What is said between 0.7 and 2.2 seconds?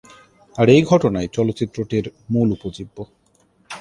এই ঘটনাই চলচ্চিত্রটির